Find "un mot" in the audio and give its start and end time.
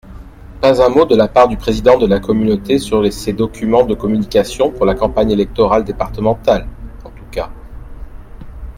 0.83-1.05